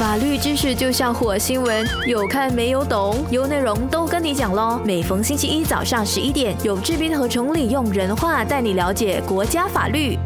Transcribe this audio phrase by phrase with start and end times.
[0.00, 3.22] 法律知识就像火星文，有看没有懂？
[3.30, 4.80] 有内容都跟你讲喽。
[4.82, 10.16] 每逢星期一早上十一点，有志斌和崇礼用人话带你了解国家法律。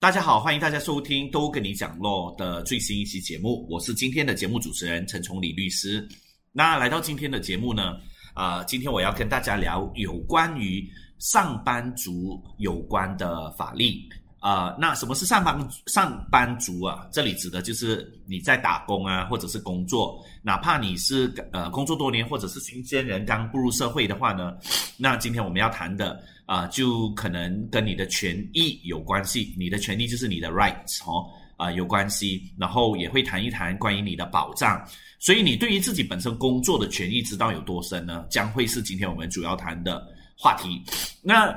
[0.00, 6.06] 大家好，欢迎大家收听都跟你讲咯的最新一期节目，我是今天的节目主持人陈崇礼律师。
[6.52, 7.94] 那来到今天的节目呢，
[8.34, 10.86] 啊，今天我要跟大家聊有关于
[11.18, 13.94] 上班族有关的法律。
[14.42, 15.56] 啊，那什么是上班
[15.86, 17.06] 上班族啊？
[17.12, 24.52] 这里指的就是你在打工啊，或者是工作，哪怕你是呃工作多年，或者是新鲜人刚步入社会的话呢，
[24.96, 29.54] 那今天我们要谈的啊，就可能跟你的权益有关系。
[29.56, 31.24] 你的权利就是你的 rights 哦，
[31.56, 32.42] 啊有关系。
[32.58, 34.84] 然后也会谈一谈关于你的保障。
[35.20, 38.26] 所以你对于自己本身工作的权益知道有多深呢？
[38.28, 40.04] 将会是今天我们主要谈的
[40.36, 40.82] 话题。
[41.22, 41.56] 那。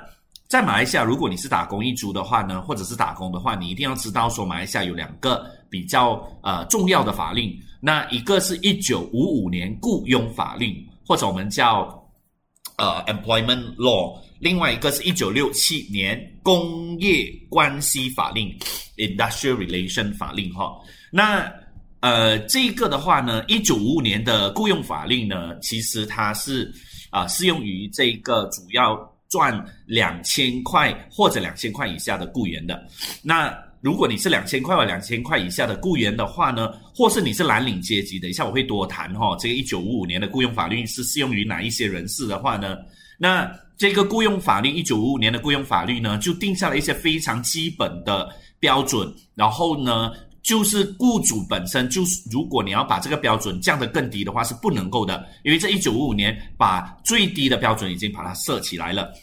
[0.56, 7.54] 在马来西亚，如果你是打工一族的话呢，或者是打工的话，你一定要知道说，马来西亚有两个比较呃重要的法令。
[7.82, 10.74] 那一个是一九五五年雇佣法令，
[11.06, 12.02] 或者我们叫
[12.78, 18.48] 呃 employment law；另外一个是一九六七年工业关系法令
[18.96, 20.74] （industrial relation 法令）哈。
[21.12, 21.52] 那
[22.00, 26.74] 呃这个的话呢，一九五五年的雇佣法令呢，其实它是
[27.10, 28.98] 啊适用于这个主要。
[29.36, 32.88] 赚两千块或者两千块以下的雇员的，
[33.22, 39.36] 那如果你是两千块或两千块以下的雇员的话呢，或是你是蓝领阶级，等一下我会多谈哈。
[39.38, 42.78] 这个一九五五年的雇佣法律是适用于哪一些人士的话呢？
[43.20, 50.12] 那这个雇佣法律一九五五年的雇佣法律呢，就定下了一些非常基本的标准，然后呢，
[50.42, 59.14] 就是雇主本身就是如果你要把这个标准降得更低的话是不能够的，因为这一九五五年把最低的标准已经把它设起来了。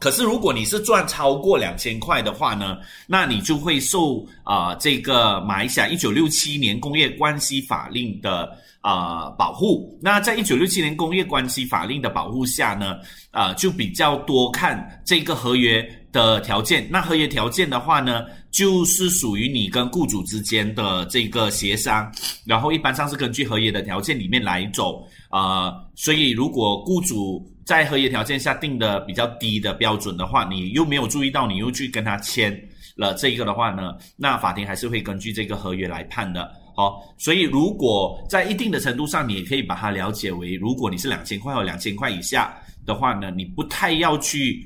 [0.00, 9.98] 可是，如果你是赚超过两千块的话呢，那你就会受啊这个马来西亚一九六七年工业关系法令的啊保护。
[10.00, 12.96] 那在一九六七年工业关系法令的保护下呢，
[13.30, 16.88] 啊就比较多看这个合约的条件。
[16.90, 22.10] 那合约条件的话呢，就是属于你跟雇主之间的这个协商，
[22.46, 25.74] 然后一般上是根据合约的条件里面来走啊。
[25.94, 32.52] 所以，如果雇主在合约条件下定的比较低的标准的话，你又没有注意到，你又去跟他签
[32.96, 36.52] 了这个的话呢，那法庭还是会根据这个合约来判的。
[36.74, 44.60] 好，所以如果在一定的程度上，你也可以把它了解为，如果你是两千块或两千块以下的话呢，你不太要去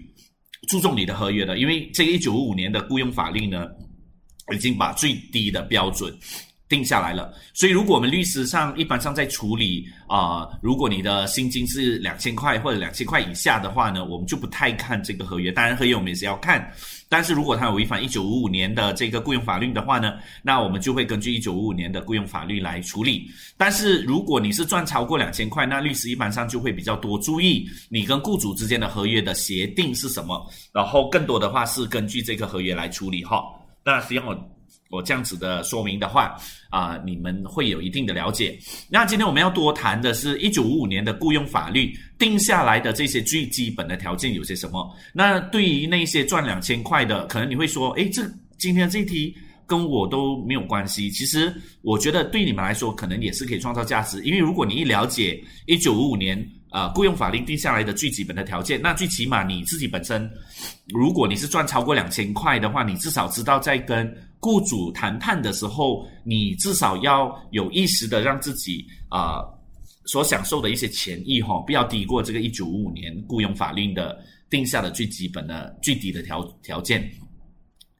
[0.66, 3.66] 注重你的合约的，因为这个一九五五年的雇佣法令呢，
[4.54, 6.10] 已经把最低的标准。
[6.74, 15.52] 定下来了，所以如果我们律师上一般上在处理啊，如果你的薪金是两千块或者两千块以下的话呢，我们就不太看这个合约。
[15.52, 16.68] 当然合约我们也是要看，
[17.08, 23.30] 但是如果他有违反一九五五年的这个雇佣法律的话呢，那我们就会根据一九五五年的雇佣法律来处理。
[23.56, 33.44] 但是如果你是赚超过两千块，那律师一般上就会比较多注意你跟雇主之间的合约的协定是什么，然后更多的话是根据这个合约来处理哈。
[33.84, 34.53] 那实际上我。
[34.94, 36.36] 我这样子的说明的话，
[36.70, 38.56] 啊，你们会有一定的了解。
[38.88, 44.88] 那今天我们要多谈的是一九五五年的雇佣法律定下来的这些最基本的条件有些什么？
[45.12, 48.22] 那对于那些赚两千块的，可能你会说，诶，这
[48.56, 49.34] 今天这题
[49.66, 51.10] 跟我都没有关系。
[51.10, 56.48] 其实我觉得对你们来说，可能也是可以创造价值，因为如果你一了解一九五五年。
[56.74, 60.28] 啊，雇佣法令定下来的最基本的条件，那最起码你自己本身，
[60.88, 69.38] 如果你是赚超过两千块的话，你至少知道在跟雇主谈判的时候，你至少要有意识的让自己啊
[70.06, 74.20] 所享受的一些权益哈，不要低过这个一九五五年雇佣法令的
[74.50, 77.08] 定下的最基本的最低的条条件。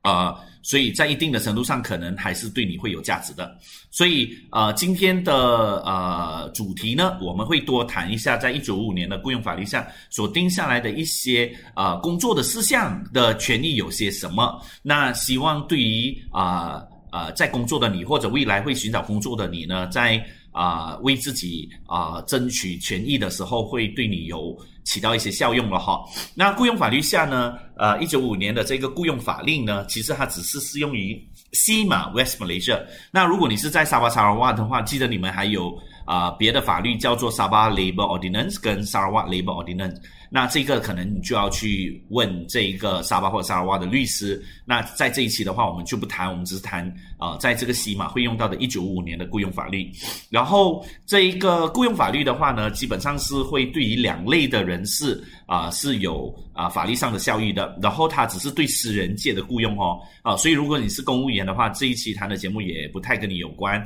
[0.04, 3.56] 啊，所以在一定的程度上，可能还是对你会有价值的。
[3.91, 14.60] 所以，呃，今天的呃主题呢，我们会多谈一下，在一九五五年的雇佣法律下所定下来的一些呃工作的事项的权利有些什么。
[14.82, 20.23] 那希望对于啊呃在工作的你，或者未来会寻找工作的你呢，在
[20.55, 24.56] 啊为自己啊争取权益的时候，会对你有。
[24.85, 26.05] 起到一些效用了哈。
[26.35, 31.19] 那雇佣法律下呢，呃，一九五年的这个雇佣法令呢，其实它只是适用于
[31.55, 32.79] 西马 West Malaysia。
[33.11, 35.75] 那如果你是在沙巴沙拉瓦的话，记得你们还有
[36.05, 40.01] 啊别的法律叫做沙巴 Labor Ordinance 跟沙拉瓦 Labor Ordinance。
[40.31, 44.43] 那这个可能你就要去问这一个沙巴或者沙拉瓦的律师。
[44.65, 49.91] 那在这一期的话，我们就不谈，我们只是谈啊，在这个西马会用到的一九五五年的雇佣法律。
[50.31, 57.75] 然然后这一个雇佣法律的话呢，基本上是会对于两类的人士啊是有啊法律上的效益的。
[57.81, 63.83] 然后它只是对私人界的雇佣哦啊，所以如果你是公务员的话，这一期谈的节目也不太跟你有关。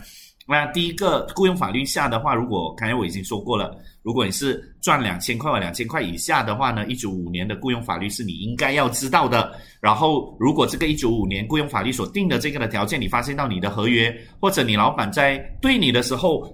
[0.51, 9.55] 那第一个雇佣法律下的话，如果刚才我已经说过了，如果你是赚两千块或两千块以下的话呢，一九五年的雇佣法律是你应该要知道的。
[9.79, 14.11] 然后，如果这个一九五年雇佣法律所定的这个的条件，你发现到你的合约
[14.41, 16.51] 或者你老板在对你的时候，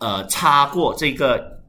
[0.00, 1.62] 呃，差过这个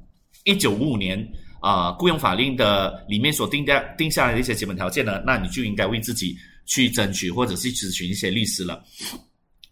[0.46, 1.22] 一九五五年
[1.60, 8.82] 啊雇佣法令的里面所定的定下来的一些基本条件呢，那你就应该为自己去争取或者是咨询一些律师了。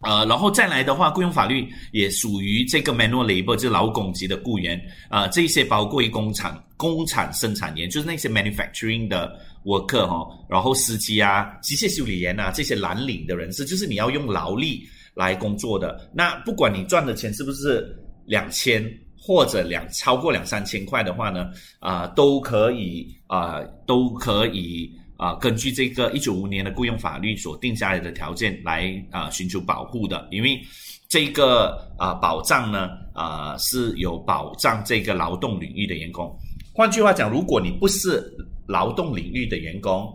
[0.04, 9.34] 呃，然后再来的话，雇佣法律也属于这个 manual labor，就是劳工级的雇员啊，这些包括工厂、工厂生产员，就是那些 manufacturing 的
[9.64, 16.10] worker 哈，然后司机啊、机械修理员啊，这些蓝领的人士，就是你要用劳力来工作的。
[16.12, 17.96] 那不管你赚的钱是不是
[18.26, 18.84] 两千
[19.18, 21.48] 或者两超过两三千块的话呢，
[21.78, 24.92] 啊，都可以啊，都可以。
[25.16, 30.60] 啊，根据这个一九五年的雇佣法律所定下来的条件来啊寻求保护的，因为
[31.08, 36.36] 这个啊保障呢啊是有保障这个劳动领域的员工。
[36.72, 38.22] 换句话讲，如果你不是
[38.66, 40.12] 劳动领域的员工，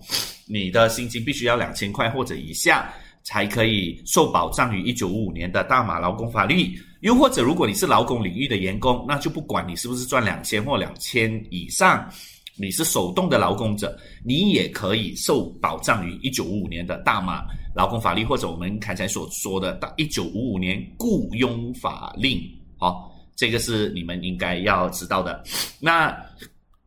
[0.48, 2.94] 你的薪金必须要两千块或者以下
[3.24, 6.78] 才可以受保障于一九五五年的大马劳工法律。
[7.02, 12.06] 又或者，如果你是劳工领域的员工，那就不管你是不是赚两千或两千以上。
[12.60, 22.38] 你是手动的劳工者，你也可以受保障于一九五五年的大马劳工法律，或者我们刚才所说的一九五五年雇佣法令。
[22.78, 25.42] 好，这个是你们应该要知道的。
[25.80, 26.14] 那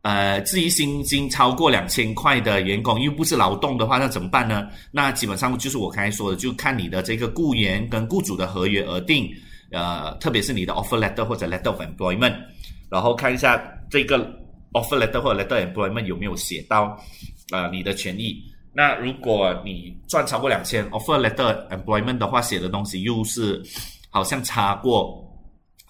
[0.03, 4.67] 呃，至于薪金超过两千块的员工，又不是劳动的话，那怎么办呢？
[4.91, 9.27] 那基本上就是我刚才说的，就看你的这个雇员跟雇主的合约而定。
[9.71, 12.35] 呃，特别是你的 offer letter 或者 letter of employment，
[12.91, 13.59] 然后看一下
[13.89, 14.42] 这个。
[14.73, 16.99] Offer letter 或者 letter employment 有没有写到
[17.51, 18.43] 呃你的权益？
[18.73, 23.61] 那如果你赚超过两千，offer letter employment 的话写的东西又是
[24.09, 25.23] 好像差过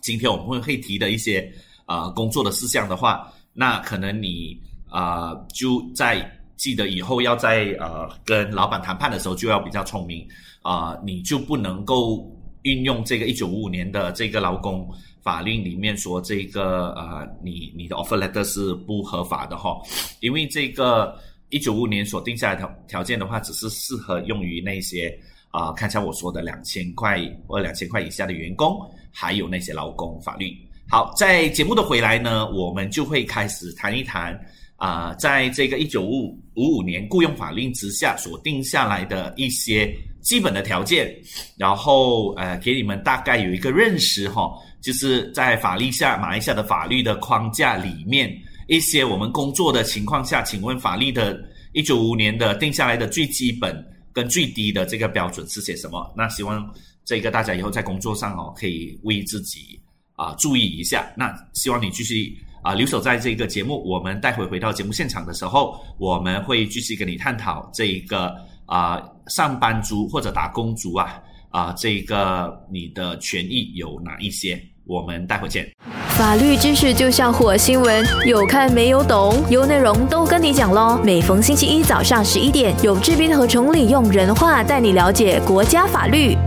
[0.01, 1.49] 今天我们会会提的一些
[1.85, 4.59] 呃工作的事项的话，那可能你
[4.89, 10.27] 啊就在记得以后要在呃跟老板谈判的时候就要比较聪明
[10.61, 12.29] 啊，你就不能够
[12.63, 14.89] 运用这个一九五五年的这个劳工。
[15.23, 19.81] 法令里面说这个呃，你你的 offer letter 是不合法的哈，
[20.19, 21.17] 因为这个
[21.49, 25.17] 一九五年所定下来条条件的话，只是适合用于那些
[25.51, 28.77] 啊，看下我说的两千块或两千块以下的员工，
[29.11, 30.53] 还有那些劳工法律。
[30.89, 34.37] 好，在节目的回来呢，我们就会开始谈一谈
[34.75, 41.15] 啊，在这个一九五五五年雇佣法令之下所定下来的一些基本的条件，
[41.57, 44.51] 然后呃，给你们大概有一个认识哈。
[44.81, 48.35] 就是在法律下，马来西亚的法律的框架里面，
[48.67, 51.41] 一些我们工作的情况下，请问法律的
[51.71, 53.73] 一九五年的定下来的最基本
[54.11, 56.13] 跟最低的这个标准是些什么？
[56.17, 56.69] 那希望
[57.05, 59.79] 这个大家以后在工作上哦，可以为自己
[60.17, 61.09] 啊注意一下。
[61.15, 74.61] 那希望你继续啊留守在这个节目，我们待会回到节目现场的时候，我们会继续跟你探讨这一个啊上班族或者打工族啊啊这个你的权益有哪一些？
[74.85, 75.65] 我们待会见。
[76.09, 80.99] 法律知识就像火星文，有看没有懂，有内容都跟你讲喽。
[81.03, 86.37] 每逢星期一早上十一点，有志斌和崇礼用人话带你了解国家法律。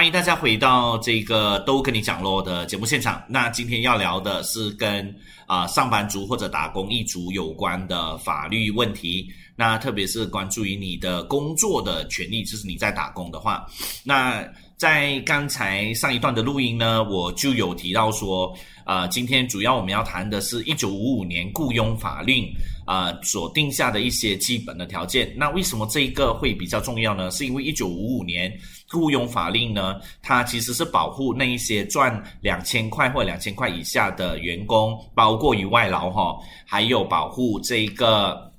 [0.00, 3.22] 欢迎大家回到这个都跟你讲咯的节目现场。
[3.28, 5.14] 那今天要聊的是跟
[5.46, 9.30] 啊上班族或者打工一族有关的法律问题。
[9.56, 13.66] 那特别是关注于你的工作的权利，就是你在打工的话，
[14.02, 14.42] 那。
[14.80, 18.50] 在刚才上一段的录音呢，我就有提到说，
[18.86, 22.50] 呃，今天主要我们要谈的是一九五五年雇佣法令
[22.90, 25.32] 啊所定下的一些基本的条件。
[25.36, 27.30] 那为什么这一个会比较重要呢？
[27.30, 28.52] 是因为一九五五年
[28.90, 38.52] 雇佣法令呢，它其实是保护那一些赚两千块或两千块以下的员工，包括于外劳哈，还有保护这一个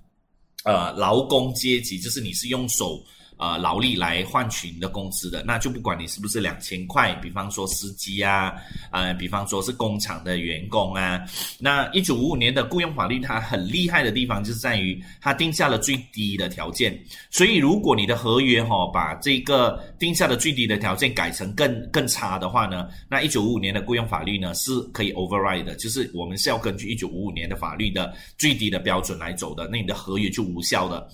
[0.63, 3.03] 呃劳工阶级，就是你是用手。
[3.41, 8.53] 呃，劳力来换取你的工资的，那就不管你是不是两千块，比方说司机啊，
[8.91, 11.19] 呃，比方说是工厂的员工啊，
[11.59, 16.95] 那一九五五年的雇佣法律它很厉害的地方就是在于它定下了最低的条件，
[17.31, 31.09] 所以如果你的合约哈把这个定下的最低的条件改成更更差的话呢，那一九五五年的雇佣法律呢是可以 override 的，就是我们是要根据一九五五年的法律的最低的标准来走的，那你的合约就无效的。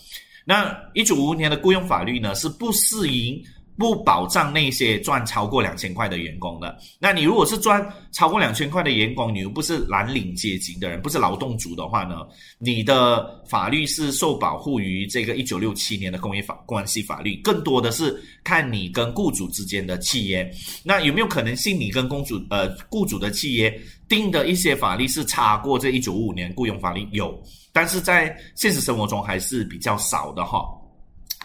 [0.48, 3.38] 那一九五五年的雇佣法律呢，是不适应
[3.78, 6.78] 不保障那些赚超过两千块的员工的。
[7.00, 12.26] 那你如果是赚超过两千块的员工，你又不是蓝领阶级的人，不是劳动族的话呢，
[12.60, 20.50] 你的法律是受保护于这个一九六七年的工业法关系法律，更多的是看你跟雇主之间的契约。
[20.82, 23.72] 那有没有可能性你跟公主呃雇主的契约
[24.08, 27.06] 定的一些法律是差过这一九五五年雇佣法律？
[27.12, 27.38] 有，
[27.78, 30.66] 但是在现实生活中还是比较少的哈。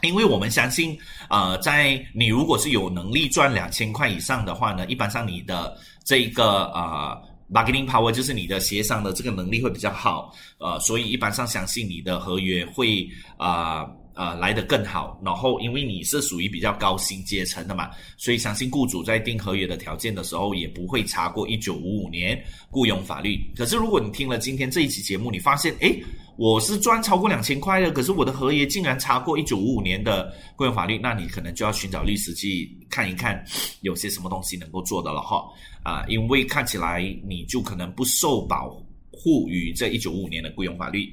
[0.01, 0.99] 因为我们相信，
[1.29, 7.15] 呃，在你如果是有能力赚两千块以上的话呢，一般上你的这个呃
[7.53, 13.87] bargaining power 就是你的协商的这个能力会比较好，呃，所以一般上相信你的合约会啊。
[14.15, 15.19] 呃，来得更好。
[15.25, 23.41] 然后，因为你是属于比较高薪阶层的嘛，所以相信雇主在定合约的条件的时候，也不会查过一九五五年雇佣法律。
[23.57, 25.99] 可是，如果你听了今天这一期节目，你发现，诶，
[26.37, 33.45] 我是赚超过两千块的，可是我的合约竟然查过一九五五年的雇佣法律，那你可能就要寻找律师去看一看，
[33.81, 35.45] 有些什么东西能够做的了哈。
[35.83, 38.71] 啊，因为看起来你就可能不受保
[39.13, 41.13] 护于这一九五五年的雇佣法律。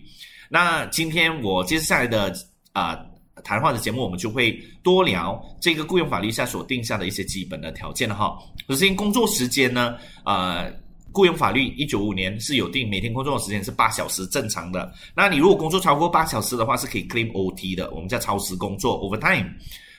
[0.50, 2.34] 那今天我接下来的。
[2.72, 3.04] 啊，
[3.44, 4.52] 谈话的节目我们就会
[4.84, 8.38] 多聊这个雇佣法律下所定下的一些基本的条件哈。
[8.70, 10.72] 首先，工作时间呢，呃，
[11.12, 14.92] 雇佣法律一九五年是有定每天工作的时间是八小时正常的。
[15.16, 19.50] 那你如果工作超过八小时的话，是可以 claim OT 的，我们叫超时工作 overtime。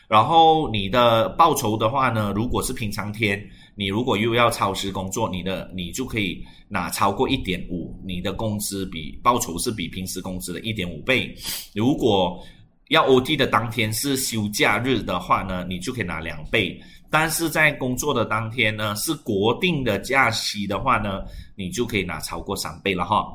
[0.08, 3.40] 然后你的报酬的话呢，如果是平常天，
[3.76, 11.32] 你如果又要超时工作，你的你就可以拿超过一点五，你的工资比报酬是比平时工资的一点五倍。
[11.74, 12.44] 如果
[12.88, 16.76] 要 OT 的当天是休假日的话呢，你就可以拿两倍；
[17.10, 21.22] 但是在工作的当天呢，是国定的假期的话呢，
[21.56, 23.26] 你就可以拿超过三倍了哈。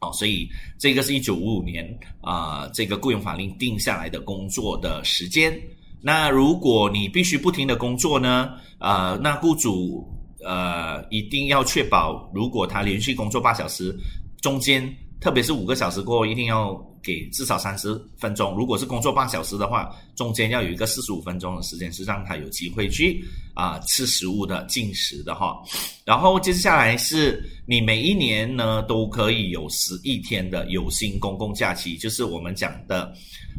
[0.00, 1.86] 哦，所以这个是一九五五年
[2.20, 5.56] 啊，这个雇佣法令定下来的工作的时间。
[6.02, 10.04] 那如果你必须不停的工作呢，呃，那雇主
[10.44, 13.96] 呃一定要确保，如果他连续工作八小时，
[14.40, 14.94] 中间。
[15.20, 18.54] 特别是五个小时过后，一定要给至少三十分钟。
[18.56, 25.62] 如果是工作半小时的话，中间要有一个四十五分钟的时间，是让他有机会去啊吃食物的进食的哈。
[26.04, 33.12] 然后接下来是你每一年呢都可以有十一天的有薪公共假期，就是我们讲的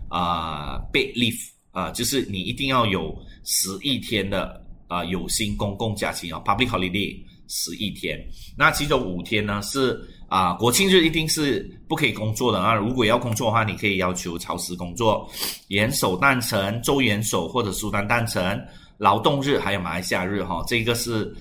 [0.09, 7.17] 啊 big leave 啊，就是你一定要有十一天的啊有薪公共假期啊 public holiday
[7.47, 8.19] 十一天。
[8.57, 9.99] 那其中五天呢是。
[10.31, 12.73] 啊，国庆日一定是不可以工作的啊！
[12.73, 15.29] 如果要工作的话，你可以要求超时工作。
[15.67, 18.65] 元首诞辰、周元首或者苏丹诞辰、
[18.97, 21.35] 劳动日还有马来西亚日哈，这个是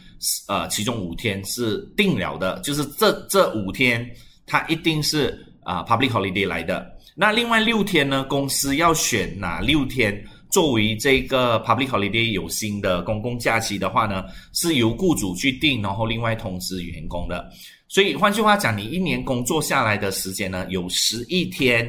[0.49, 4.05] 呃其中五天是定了的，就是这这五天
[4.45, 6.85] 它一定是啊 public holiday 来的。
[7.15, 17.49] 那另外六天呢，公司要选哪六天作为这个 public holiday 有薪的公共假期的话呢，是由雇主去定，然后另外通知员工的。
[17.89, 21.89] 所以换句话讲，你一年工作下来的时间呢，有十一天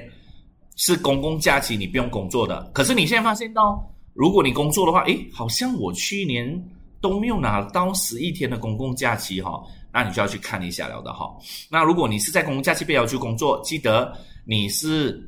[0.76, 2.62] 是公共假期，你不用工作的。
[2.74, 6.64] 可是你现在发现到，如果你工作的话，诶，好像我去年
[7.00, 11.32] 都没有拿到十一天的公共假期哈，那你就要去看一下了的哈。
[11.70, 14.12] 那如果你是在公共假期被要求工作，记得
[14.44, 15.22] 你是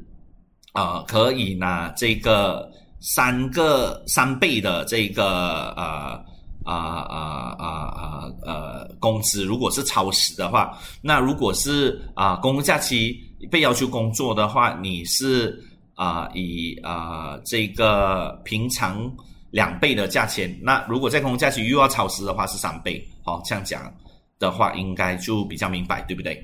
[0.73, 2.71] 呃可以拿这个
[3.03, 6.33] 三个三倍的这个呃。
[6.65, 7.67] 啊啊啊
[7.97, 13.19] 啊呃，工资如果是超时的话，那如果是啊公共假期
[13.51, 15.61] 被要求工作的话，你是
[15.93, 19.13] 啊以啊这个平常
[19.51, 20.57] 两倍的价钱。
[20.61, 23.05] 那如果在公共假期又要超时的话，是三倍。
[23.25, 23.93] 好，这样讲
[24.39, 26.41] 的话，应该就比较明白，对不对？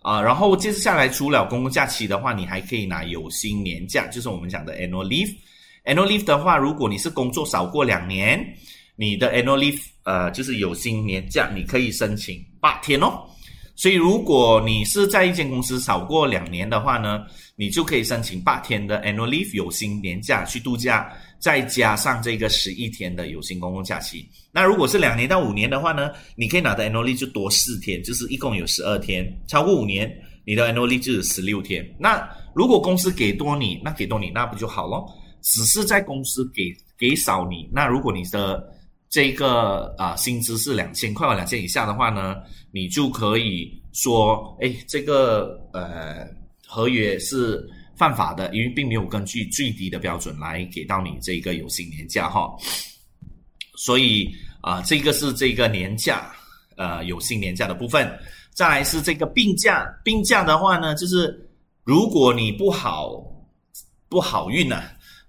[0.00, 5.30] 啊，然后接下来，除了公共假期的话，你还可以拿有薪年假，就是我们讲的 annual leave。
[5.84, 8.44] Annual leave 的话，如果你是工作少过两年。
[8.96, 13.18] 你的 annual leave，呃，就是有薪年假，你可以申请八天哦。
[13.74, 17.22] 所以，如果你是在一间公司少过两年的话呢，
[17.56, 24.28] 你就可以申请八天的 annual leave 有薪年假去度假，再加上这个十一天的有薪公共假期。
[24.52, 29.26] 那如果是两年到五年的话呢，你可以拿的 annual leave 就多四天，就是一共有十二天。
[29.48, 31.82] 超过五年，你的 annual leave 就是十六天。
[31.98, 32.22] 那
[32.54, 35.10] 如果公司给多你，那给多你，那不就好咯？
[35.42, 38.72] 只是在公司给给少你，那如果你的
[39.08, 42.36] 这个啊，薪资是两千块或两千以下的话呢，
[42.70, 46.28] 你就可以说，哎，这个呃
[46.66, 52.54] 合约是犯法的，因为并没有根据最低的标准来给到你这个有薪年假哈。
[53.76, 56.32] 所以啊，这个是这个年假，
[56.76, 58.08] 呃，有薪年假的部分。
[58.52, 61.50] 再来是这个病假，病假的话呢，就是
[61.82, 63.20] 如果你不好
[64.08, 64.82] 不好运呢。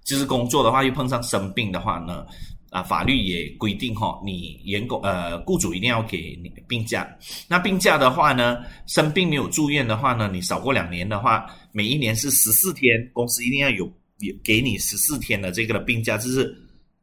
[0.04, 2.26] 就是工作的话又碰上生病的话呢，
[2.70, 7.08] 啊，法律也规定哈，你员工呃雇主一定要给你病假。
[7.46, 13.84] 那病假的话呢，生病没有住院的话呢，你少过两年的话，每一年是十四天，公司一定要有
[14.18, 16.52] 有给你十四天的这个的病假，就是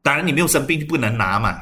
[0.01, 1.61] 当然你没有生病就不能拿嘛。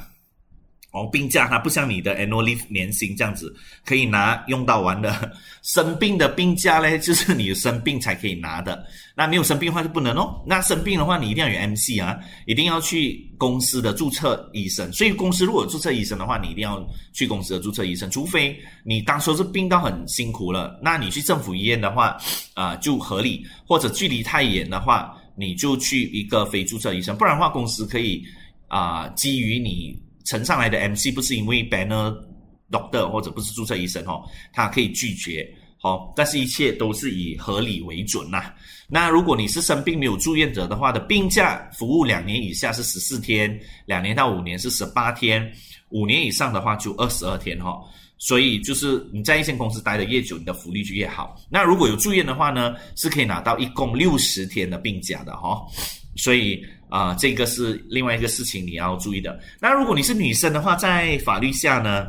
[0.92, 3.54] 哦，病假它不像你的 annual leave 年薪这样子
[3.86, 8.84] 可以拿用到完的，生病的病假嘞， 就是你生病才可以拿的。
[9.14, 10.42] 那没有生病的话就不能哦。
[10.48, 14.92] 那生病的话，你一定要有 MC 啊，一定要去公司的注册医生。
[14.94, 18.10] 所以公司如果注册医生的话，你一定要去公司的注册医生。
[18.10, 22.18] 除非你当初是病到很辛苦了，那你去政府医院的话
[22.54, 27.16] 啊就合理，或者距离太远的话，你就去一个非注册医生。
[27.18, 28.24] 不然的话，公司可以
[28.68, 30.07] 啊基于你。
[30.28, 32.16] 呈上来的 MC 不是因为 banner
[32.70, 38.54] doctor 或者不是注册医生哦，他可以拒绝，好，但是一切都是以合理为准呐。
[38.90, 45.50] 那如果你是生病没有住院者的话的病假服务两年以下是十四天，两年到五年是十八天，
[45.90, 47.80] 五年以上的话就二十二天哈。
[48.20, 51.40] 所以就是你在一线公司待的越久，你的福利就越好。
[51.50, 55.62] 那如果有住院的话呢，是可以拿到一共六十天的病假的哈。
[56.16, 59.40] 所以啊，这个是另外一个事情你要注意的。
[59.60, 62.08] 那如果你是女生的话，在法律下呢，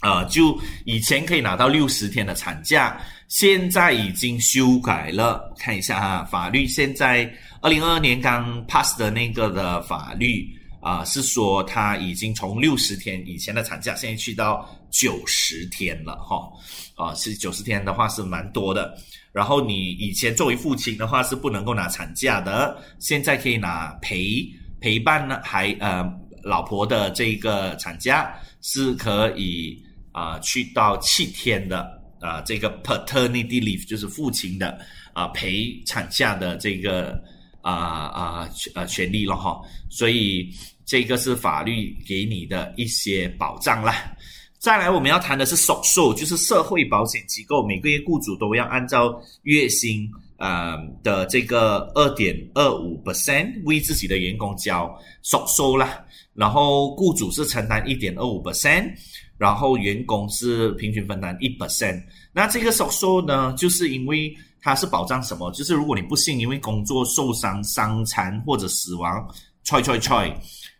[0.00, 5.54] 啊，就以前可以拿到六十天的产假，现在已经修改了。
[5.58, 7.30] 看一下哈，法律现在
[7.60, 10.48] 二零二二年刚 pass 的那个的法律
[10.80, 16.48] 啊，是说他已经从六十天以前的产假，现在去到九十天了哈。
[16.96, 18.94] 啊，是九十天的话是蛮多的。
[19.32, 24.44] 然后你以前作为父亲的话是不能够拿产假的，现在可以拿陪
[24.80, 26.04] 陪伴呢，还呃
[26.42, 29.80] 老婆的这个产假是可以
[30.12, 31.88] 啊去到七天的
[32.20, 34.78] 啊这个 paternity leave 就是父亲的
[35.12, 37.22] 啊陪产假的这个
[37.60, 39.60] 啊啊呃权利了哈，
[39.90, 40.50] 所以
[40.84, 44.12] 这个是法律给你的一些保障啦。
[44.60, 58.92] 再来，我们要谈的是 s o c i 就是社会保险机构，每个月雇主都要按照月薪呃的这个二点二五 percent 为自己的员工交 s o c i 啦，然后雇主是承担一点二五 percent，
[59.38, 62.02] 然后员工是平均分担一 percent。
[62.30, 64.30] 那这个 s o c i 呢，就是因为
[64.60, 65.50] 它是保障什么？
[65.52, 69.26] 就是如果你不幸因为工作受伤、伤残或者死亡
[69.64, 70.30] ，choy choy choy，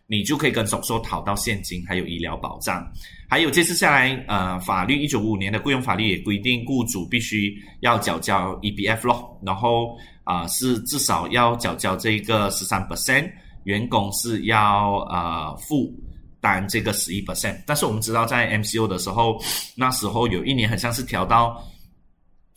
[0.05, 2.87] 你就可以跟 s o c i 讨到现金，还有医疗保障。
[3.31, 13.31] 还有，接次下来，呃，法律一九五五年的雇佣法律也规定，雇主必须要缴交 EBF 咯，然后啊，是至少要缴交这个十三 percent，
[13.63, 15.97] 员工是要呃负
[16.41, 17.57] 担这个十一 percent。
[17.65, 19.41] 但是我们知道，在 MCO 的时候，
[19.77, 21.57] 那时候有一年很像是调到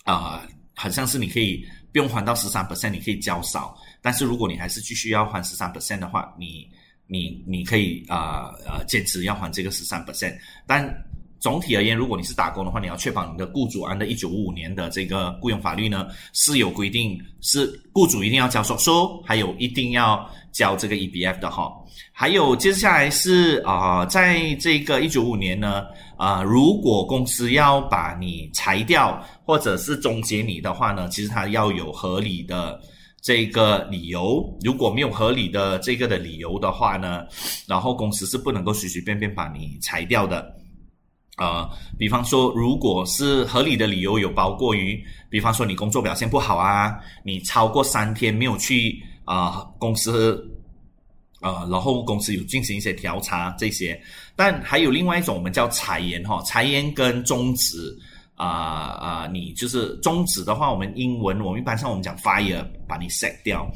[0.02, 6.68] 啊，很像是你可以不用还到十三 percent，你可以交少，但是如果你还是继续要还十三 percent 的话，你。
[7.06, 10.34] 你你可以啊呃坚持要还这个十三 percent，
[10.66, 10.92] 但
[11.38, 21.70] 总体而言，如果你是打工的话，你要确保你的雇主按照一九五五年的这个雇佣法律呢是有规定，是雇主一定要交收收，还有一定要交这个 EBF 的哈。
[22.10, 25.84] 还有接下来是啊，在这个一九五年呢
[26.16, 32.80] 啊，如果公司要把你裁掉或者是终结你的话呢，其实它要有合理的。
[33.24, 37.24] 这个理由如果没有合理的这个的理由的话呢，
[37.66, 40.54] 然后公司是不能够随随便便把你裁掉的。
[41.38, 41.66] 呃，
[41.98, 50.46] 比方说，如果是合理的理由有包括于，比方说你工作表现不好啊，你超过三天没有去啊公司，
[51.40, 53.98] 呃，然后公司有进行一些调查这些，
[54.36, 57.98] 但还有另外一种我们叫裁员哈，裁员跟终止。
[58.36, 63.70] 啊啊，你就是终止的话，我们英文我们一般上我们讲 fire，把你 set 掉。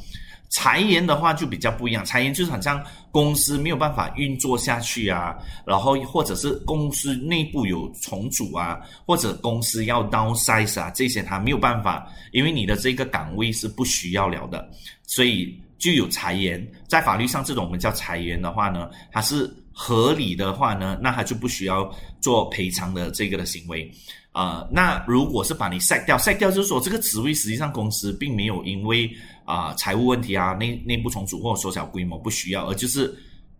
[0.51, 14.67] 裁员的话就比较不一样，裁员就是好像公司没有办法运作下去啊，然后或者是公司内部有重组啊，或者公司要 downsize 啊，这些他没有办法，因为你的这个岗位是不需要了的，
[15.05, 16.67] 所以就有裁员。
[16.87, 21.87] 在法律上，这种我们叫裁员的话呢，它是合理的话呢，那他就不需要
[22.19, 23.89] 做赔偿的这个的行为。
[24.31, 29.09] 啊，那如果是把你 s 掉 s 掉就是说这个职位实际上公司并没有因为
[29.43, 33.13] 啊财务问题啊内内部重组或缩小规模不需要，而就是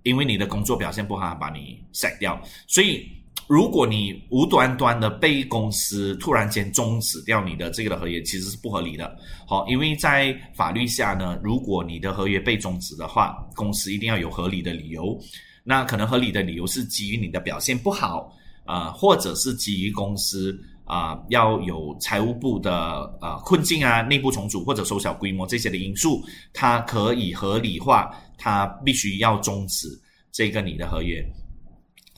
[0.03, 2.39] 因为你的工作表现不好把你 s 掉。
[2.67, 3.09] 所以
[3.47, 9.17] 如果你无端端的被公司突然间终止掉你的这个的合约，其实是不合理的。
[9.47, 15.19] 好，因为在法律下呢，如果你的合约被终止的话，公司一定要有合理的理由。
[15.63, 18.31] 那可能合理的理由是基于你的表现不好。
[18.69, 20.55] 啊，或者是基于公司
[20.85, 29.87] 啊要有财务部的呃困境啊、内部重组或者缩小规模这些的因素，它可以合理化，它必须要终止
[30.31, 31.19] 这个你的合约。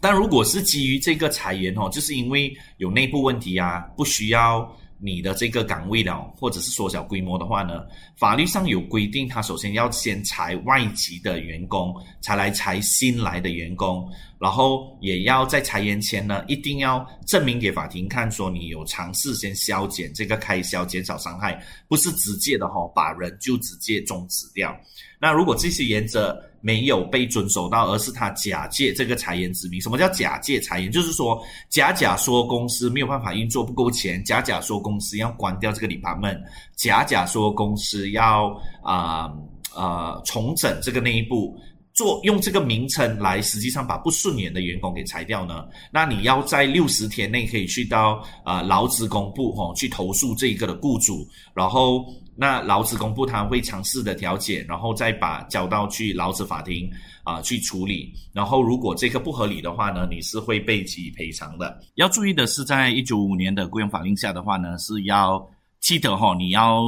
[0.02, 4.70] 但如果是基于这个裁员哦，就是因为有内部问题啊，不需要
[5.04, 7.84] 你的这个岗位了，或者是缩小规模的话呢，
[8.16, 24.80] 法律上有规定，他首先要先裁外籍的员工，才来裁新来的员工，然后也要在裁员前呢，一定要证明给法庭看，说你有尝试先削减这个开销，减少伤害，不是直接的哈，把人就直接终止掉。
[25.22, 29.82] 那如果这些原则，没有被遵守到，而是他假借这个裁员之名。
[29.82, 30.92] 什么叫假借裁员？
[30.92, 36.40] 就是说假假说公司没有办法运作不够钱，假假说公司要关掉这个礼拜们，
[36.76, 39.32] 假假说公司要啊
[39.76, 41.58] 呃重整这个内部，
[41.96, 45.66] 做用这个名称来实际上把不顺眼的员工给裁掉呢？
[45.92, 52.06] 那你要在六十天内可以去到啊劳资公部哈去投诉这一个的雇主，然后。
[52.42, 56.92] 那劳资公布他会尝试的调解，然后再把交到去劳资法庭
[57.24, 58.12] 啊去处理。
[58.34, 61.80] 然后如果这个不合理的话呢，你是会被给予赔偿的。
[61.94, 65.48] 要注意的是，在一九五年的雇佣法令下的话呢，是要
[65.80, 66.82] 记得哈，你要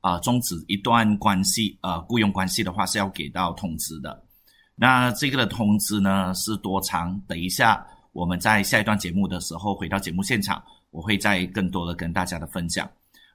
[0.00, 4.22] 啊终止一段关系呃雇佣关系的话是要给到通知的。
[4.76, 7.20] 那这个的通知呢是多长？
[7.26, 12.88] 等一下我们在下一段节目的时候回到节目现场，我会再更多的跟大家的分享。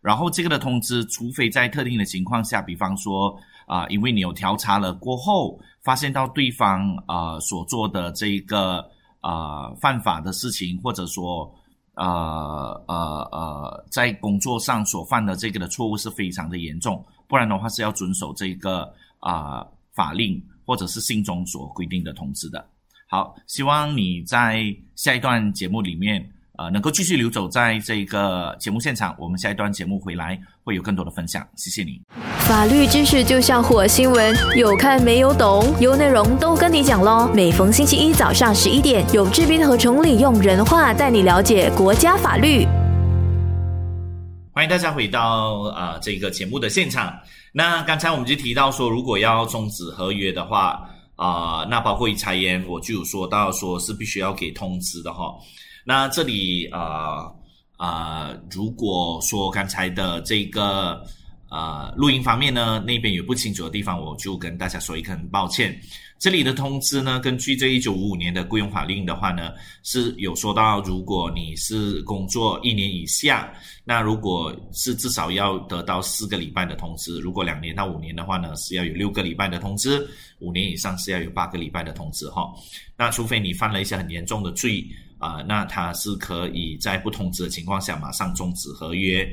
[0.05, 8.87] 然后这个的通知，除非在特定的情况下，比方说啊，因为你有调查了过后，发现到对方啊所做的这个
[9.21, 11.51] 啊犯法的事情，或者说
[11.95, 12.05] 呃
[12.87, 12.95] 呃
[13.31, 19.65] 呃在工作上所犯的这个的错误是非常的严重，不然的话是要遵守这个啊
[19.95, 22.63] 法令或者是信中所规定的通知的。
[23.09, 24.63] 好，希望你在
[24.95, 26.31] 下一段节目里面。
[26.57, 31.45] 呃，能够继续留走在这个节目现场，我们下一段节目回来会有更多的分享。
[31.55, 32.01] 谢谢你。
[32.39, 37.29] 法律知识就像火星文，有看没有懂，有内容都跟你讲喽。
[37.33, 42.65] 每逢星期一早上十一点，有志斌和崇礼用人话带你了解国家法律。
[44.53, 47.13] 欢迎大家回到啊这个节目的现场。
[47.51, 50.81] 那刚才我们就提到说，如果要终止合约的话，
[51.15, 55.33] 啊，那包括一裁员，我就有说到说是必须要给通知的哈。
[55.87, 57.31] 那这里啊
[57.77, 61.05] 啊，如果说刚才的这个
[61.51, 65.79] 呃录音方面呢，那边有不清楚的地方，我就跟大家说一个很抱歉。
[66.17, 69.51] 这里的通知呢，根据这一九五五年的雇佣法令的话呢，
[69.83, 79.99] 是有说到，如果你是工作一年以下，那如果是至少要得到四个礼拜的通知；如果两年到五年的话呢，是要有六个礼拜的通知；
[80.39, 82.51] 五年以上是要有八个礼拜的通知哈。
[82.97, 84.85] 那除非你犯了一些很严重的罪。
[85.17, 89.25] 啊，那他是可以在不通知的情况下马上终止合约。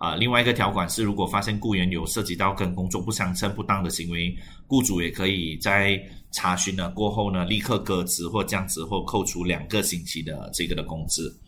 [0.00, 4.34] 啊，另外一个条款是，如果发现雇员有涉及到跟工作不相称、不当的行为，
[4.66, 11.38] 雇主也可以在查询了过后呢，立刻革职或降职或扣除两个星期的这个的工资。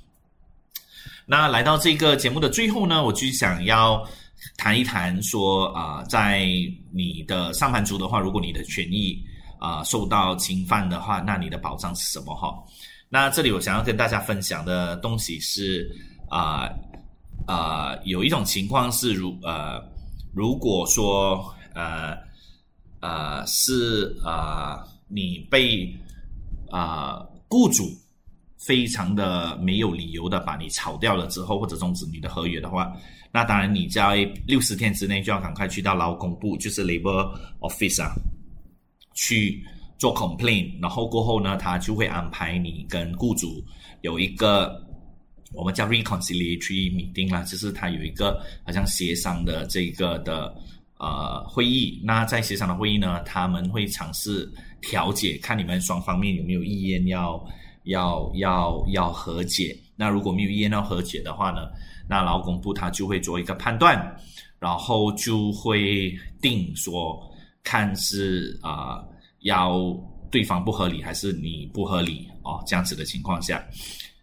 [1.24, 4.06] 那来到这个节目的最后呢，我就想要
[4.58, 6.46] 谈一谈说啊，在
[6.92, 9.18] 你的上班族的话，如果你的权益
[9.58, 12.34] 啊受到侵犯的话，那你的保障是什么？
[12.34, 12.52] 哈。
[13.08, 15.90] 那这里我想要跟大家分享的东西是
[16.28, 16.68] 啊
[17.46, 19.82] 啊，有一种情况是如呃，
[20.32, 22.16] 如果说呃
[23.00, 25.92] 呃是啊，你被
[26.70, 27.84] 啊雇主
[28.58, 32.92] 非常的没有理由的把你炒掉了之后，或者终止你的合约的话，
[33.32, 38.12] 那当然你在六十天之内就要赶快去到劳工部，就是 Labor Office 啊，
[39.14, 39.64] 去。
[39.98, 43.62] 做 complaint，然后过后呢，他就会安排你跟雇主
[44.00, 44.84] 有一个
[45.52, 50.54] 我们叫 reconciliatory meeting 啦，就是它有一个好像协商的这个的
[50.98, 52.00] 呃会议。
[52.04, 57.42] 那在协商的会议呢，他们会尝试调解，看你们双方面有没有意愿要
[57.84, 59.76] 要要要和解。
[59.96, 61.68] 那如果没有意愿要和解的话呢，
[62.08, 64.16] 那劳工部他就会做一个判断，
[64.58, 67.20] 然后就会定说
[67.62, 69.02] 看是啊。
[69.44, 69.92] 要
[70.30, 72.62] 对方不合理还是你不合理哦？
[72.64, 73.60] 这样子的情况下，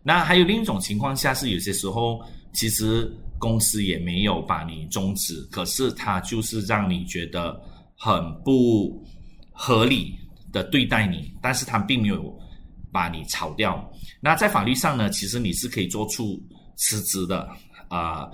[0.01, 2.19] 那还有另一种情况下是有些时候
[2.53, 7.59] 其实公司也没有把你终止，可是他就是让你觉得
[7.95, 9.05] 很不
[9.51, 10.15] 合理
[10.51, 12.37] 的对待你，但是他并没有
[12.91, 13.91] 把你炒掉。
[14.21, 16.41] 那在法律上呢，其实你是可以做出
[16.75, 17.49] 辞职的
[17.87, 18.27] 啊。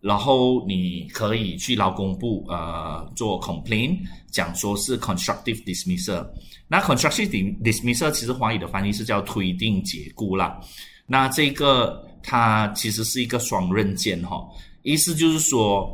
[0.00, 3.98] 然后你可以去劳工部呃做 complain，
[4.30, 6.24] 讲说是 constructive dismissal。
[6.68, 7.28] 那 constructive
[7.62, 10.60] dismissal 其实华语的翻译是叫推定解雇啦。
[11.08, 14.46] 那这个它其实是一个双刃剑哈，
[14.82, 15.90] 意思就是说，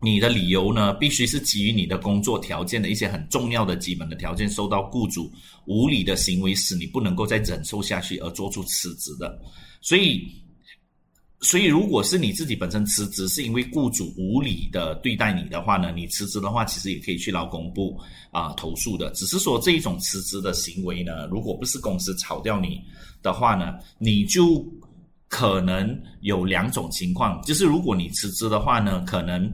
[0.00, 5.32] 你的理由呢，必须是基于你的工作条件的一些很重要的基本的条件受到雇主
[5.64, 9.40] 无理的行为使你不能够再忍受下去而做出辞职的，
[9.80, 10.30] 所以。
[11.40, 17.96] 所以，如果是你自己本身辞职是因为雇主无理的对待你的话呢，你辞职的话，其实也可以去劳工部
[18.32, 19.08] 啊投诉的。
[19.12, 22.82] 只是说这一种辞职的行为呢，如果不是公司炒掉你
[23.22, 24.66] 的话呢，你就
[25.28, 29.48] 可能有两种情况，就是如果你辞职的话呢，可能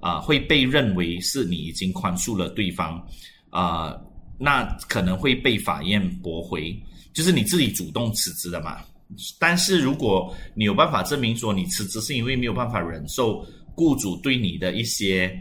[0.00, 3.02] 啊会被认为是你已经宽恕了对方
[3.48, 3.98] 啊，
[4.38, 6.78] 那可能会被法院驳回，
[7.14, 8.76] 就是你自己主动辞职的嘛。
[9.38, 13.44] 但是如果你有办法证明说你辞职是因为没有办法忍受
[13.74, 15.36] 雇主对你的一些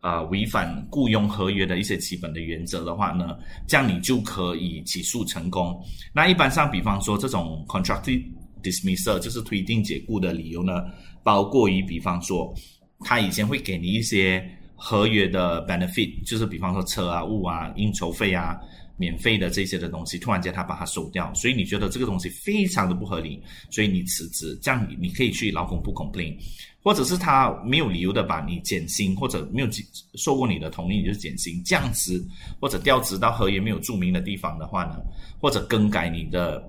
[0.00, 5.78] 啊违反雇佣合约的一些基本的原则的话呢，这样你就可以起诉成功。
[6.14, 8.22] 那一般上，比方说这种 contract
[8.62, 10.84] dismissal 就是推定解雇的理由呢，
[11.22, 12.54] 包括于比方说
[13.00, 14.42] 他以前会给你一些
[14.76, 18.58] 合约的 benefit，就是比方说车啊、物啊、应酬费啊。
[19.00, 26.36] 免费的这些的东西，突然间他把它收掉，所以你觉得这个东西非常的不合理，所以你辞职，这样你可以去劳工部 complain，
[26.82, 29.68] 或者是他没有理由的把你减薪，或者没有
[30.16, 32.22] 受过你的同意你就减薪降职，
[32.60, 34.96] 或者调职到合约没有注明的地方的话呢，
[35.40, 36.62] 或者更改你的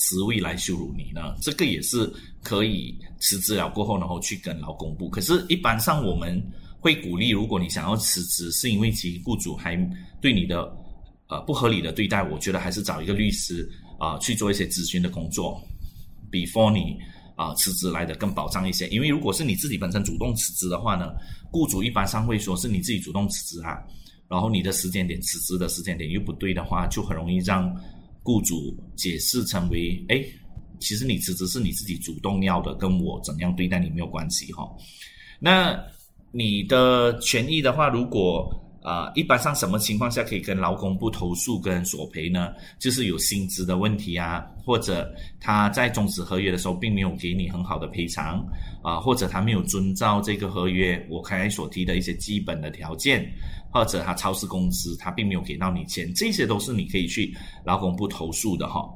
[0.00, 5.08] 职位来羞辱你呢，这个也是可以辞职了过后然后去跟劳工部。
[5.08, 6.42] 可是，一般上我们
[6.80, 9.76] 会鼓励，如果你想要辞职，是因为其雇主还
[10.20, 10.76] 对你的。
[11.28, 15.60] 呃，不合理的对待，我觉得还是找一个律师啊去做一些咨询的工作
[16.30, 16.96] ，before 你
[17.34, 18.86] 啊辞职来的更保障一些。
[18.88, 21.12] 因为如果是你自己本身主动辞职的话呢，
[21.50, 23.82] 雇主一般上会说是你自己主动辞职啊，
[24.28, 27.74] 然后你的时间点辞职的时间点又不对的话，就很容易让
[28.22, 30.24] 雇主解释成为，哎，
[30.78, 34.68] 其实你辞职是你自己主动要的，跟我怎样对待你没有关系哈。
[35.40, 35.76] 那
[36.30, 38.48] 你的权益的话，如果
[38.86, 42.52] 啊，一般上什么情况下可以跟劳工部投诉跟索赔呢？
[42.78, 48.46] 就是有薪资的问题啊，或者他在终止合约的时候并没有给你很好的赔偿
[48.84, 53.28] 啊，或者他没有遵照这个合约我刚才所提的一些基本的条件，
[53.72, 58.88] 或者他超时工资他并没有给到你钱，这些都是你可以去劳工部投诉的哈。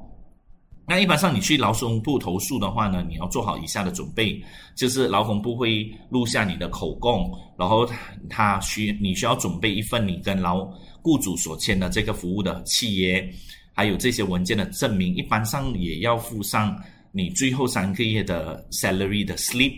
[0.87, 4.43] 那一般上，你去劳工部投诉的话呢，你要做好以下的准备，
[4.75, 7.87] 就是劳工部会录下你的口供，然后
[8.29, 10.67] 他需你需要准备一份你跟劳
[11.01, 13.25] 雇主所签的这个服务的契约，
[13.73, 15.15] 还有这些文件的证明。
[15.15, 16.77] 一般上也要附上
[17.13, 19.73] 你最后三个月的 salary 的 slip，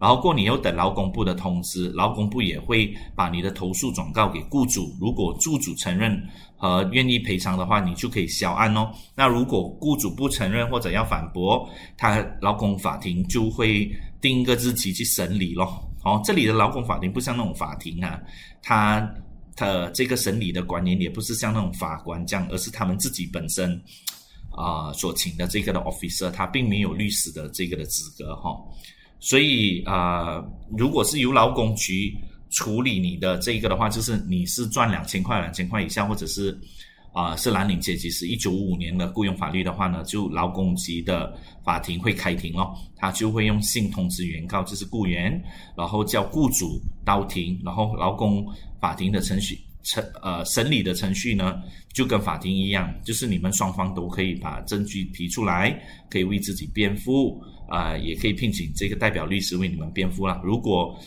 [0.00, 6.20] 然后过你又等劳工部的通知，劳工部也会把你的投诉转告给雇主，如果雇主承认。
[6.60, 8.90] 和愿意赔偿的话，你就可以销案哦。
[9.14, 11.66] 那如果雇主不承认或者要反驳，
[11.96, 13.88] 他劳工法庭就会
[14.20, 15.88] 定一个日期去审理咯。
[16.04, 18.20] 哦，这里的劳工法庭不像那种法庭啊，
[18.60, 19.08] 他
[19.54, 23.80] 他这个审理的官员也不是像那种法官这样，而是他们自己本身
[24.50, 28.56] 啊所请的这个的 officer，他并没有律师的这个的资格哈。
[29.20, 30.44] 所以啊，
[30.76, 32.12] 如果是由劳工局。
[32.50, 36.58] 处理你的这个的话，就是你是赚两千块、两千块以下，或者是
[37.12, 45.42] 啊是蓝领阶级，是一九五五年的雇佣法律的话呢，就劳工局的法庭会开庭哦，他就会用信通知原告，就是雇员，
[45.76, 48.46] 然后叫雇主到庭，然后劳工
[48.80, 51.60] 法庭的程序程呃审理的程序呢，
[51.92, 55.78] 就跟法庭一样，就是你们双方都可以把证据提出来，
[56.10, 60.40] 可以为自己辩护啊，也可以聘请这个代表律师为你们辩护了。
[60.44, 60.98] 如果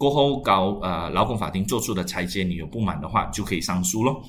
[0.00, 4.22] 过后，高呃劳工法庭做出的裁决，你有不满的话，就可以上诉咯。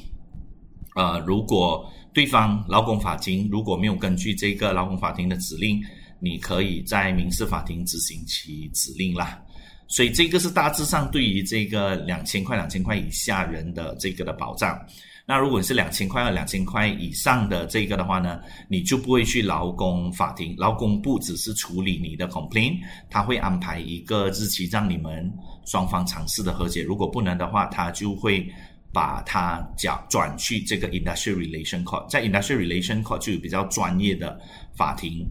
[0.98, 5.82] 呃，如果对方劳工法庭如果没有根据这个劳工法庭的指令，
[6.20, 9.42] 你可以在民事法庭执行其指令啦。
[9.88, 14.78] 所以这个是大致上对于这个两千块、两千块以下人的这个的保障。
[15.26, 22.80] 那如果是两千块和两千块以上的这个的话呢，你就不会去劳工法庭，劳工部只是处理你的 complaint，
[23.10, 25.32] 他会安排一个日期让你们
[25.66, 26.84] 双方尝试的和解。
[26.84, 28.48] 如果不能的话，他就会
[28.94, 34.40] 把它转转去这个 industrial relation court，在 industrial relation court 就有比较专业的
[34.76, 35.28] 法庭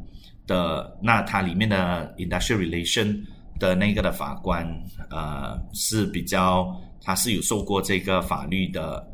[0.46, 3.20] 的，那它里面的 industrial relation
[3.58, 4.66] 的那个的法官，
[5.10, 9.06] 呃，是比较他是有受过这个法律的。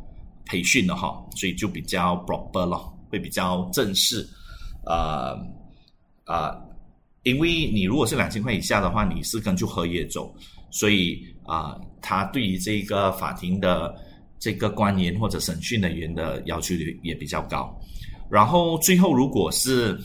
[0.48, 4.24] 培训的哈，所以就比较 proper 咯，会比较正式，
[4.85, 5.37] 呃
[6.24, 6.57] 呃，
[7.24, 10.33] 因为你如果是两千块以下的话，你是根据合约走，
[10.70, 13.94] 所以啊，他对于这个法庭的
[14.38, 17.74] 这个官员或者审讯人员的要求也比较高。
[18.31, 19.98] 然后最后，如果是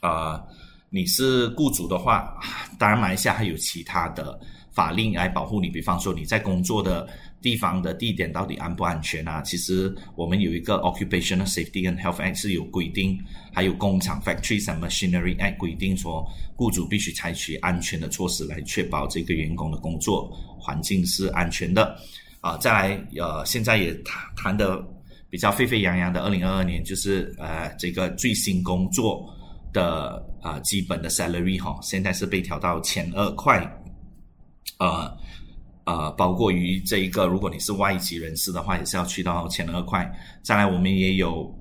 [0.00, 0.42] 啊，
[0.90, 2.38] 你是雇主的话，
[2.78, 4.38] 当然马来西亚还有其他的
[4.72, 7.08] 法令来保护你，比方说你在工作的
[7.44, 9.42] 地方的地点到底安不安全啊？
[9.42, 16.26] 其实我们有一个 Occupational Safety and Health Act 是有规定，还有工厂 Factories and Machinery Act 规定说，
[16.56, 21.94] 雇主必须采取安全的措施来确保这个员工的工作环境是安全的。
[22.40, 24.82] 啊，再来，呃，现在也谈谈的
[25.28, 29.30] 比较沸沸扬扬的，二零二二年就是呃这个最新工作。
[29.74, 33.58] 的啊，基本的 salary 哈，现在是被调到千二块，
[34.78, 35.12] 呃
[35.84, 40.10] 呃，包括于这一个，如果你是外籍人士的话，也是要去到千二块。
[40.42, 41.52] 再来，我们也有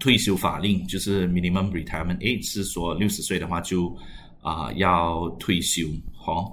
[0.00, 3.94] 退休法令，就是 minimum retirement age，是说六十岁的话就
[4.40, 6.44] 啊要退休，哈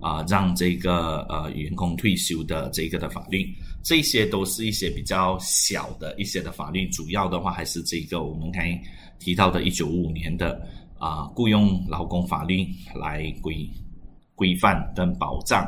[0.00, 8.80] 啊，让这个呃员工退休的这个的法律，这些都是一些比较小的一些的法律，主要的话还是这个我们刚才。
[9.20, 10.60] 提到的一九五五年的
[10.98, 13.66] 啊雇佣劳工法律来规
[14.34, 15.64] 规范跟保障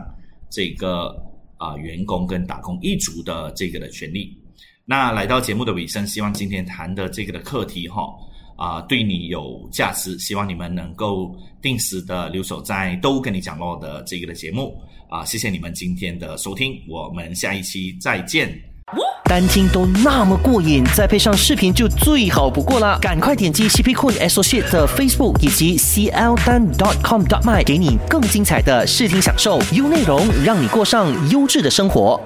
[0.50, 1.14] 这个
[1.56, 4.36] 啊员工跟打工一族的这个的权利。
[4.84, 8.08] 那来到节目的尾声，希望今天谈的这个的课题哈
[8.56, 14.80] 啊对你有价值，希望你们能够定时的留守在都跟你讲过的这个的节目
[15.10, 18.75] 啊，谢谢你们今天的收听，我们下一期再见。
[19.28, 22.96] 单听都那么过瘾，再配上视频就最好不过啦。
[23.00, 32.20] 赶快点击 CP Cool Associate 的 Facebook 以及 CL Dan dot com dot my，给你更精彩的视听享受，优内容让你过上优质的生活。